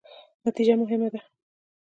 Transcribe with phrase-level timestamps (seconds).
[0.45, 1.19] نتیجه مهمه ده